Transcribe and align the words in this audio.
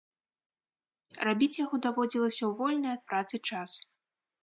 Рабіць 1.29 1.51
яго 1.65 1.75
даводзілася 1.89 2.43
ў 2.45 2.51
вольны 2.65 2.87
ад 2.97 3.01
працы 3.11 3.35
час. 3.53 3.71